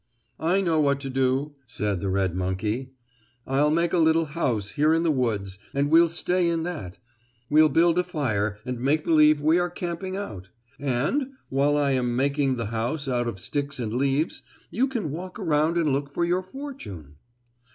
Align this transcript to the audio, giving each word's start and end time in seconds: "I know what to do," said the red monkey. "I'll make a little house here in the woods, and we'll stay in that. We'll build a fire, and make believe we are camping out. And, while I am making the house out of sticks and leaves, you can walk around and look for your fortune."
"I 0.39 0.61
know 0.61 0.81
what 0.81 0.99
to 1.01 1.11
do," 1.11 1.53
said 1.67 2.01
the 2.01 2.09
red 2.09 2.33
monkey. 2.33 2.89
"I'll 3.45 3.69
make 3.69 3.93
a 3.93 3.99
little 3.99 4.25
house 4.25 4.71
here 4.71 4.95
in 4.95 5.03
the 5.03 5.11
woods, 5.11 5.59
and 5.75 5.91
we'll 5.91 6.07
stay 6.09 6.49
in 6.49 6.63
that. 6.63 6.97
We'll 7.51 7.69
build 7.69 7.99
a 7.99 8.03
fire, 8.03 8.57
and 8.65 8.79
make 8.79 9.05
believe 9.05 9.41
we 9.41 9.59
are 9.59 9.69
camping 9.69 10.15
out. 10.15 10.49
And, 10.79 11.33
while 11.49 11.77
I 11.77 11.91
am 11.91 12.15
making 12.15 12.55
the 12.55 12.65
house 12.73 13.07
out 13.07 13.27
of 13.27 13.39
sticks 13.39 13.77
and 13.77 13.93
leaves, 13.93 14.41
you 14.71 14.87
can 14.87 15.11
walk 15.11 15.37
around 15.37 15.77
and 15.77 15.89
look 15.91 16.11
for 16.11 16.25
your 16.25 16.41
fortune." 16.41 17.17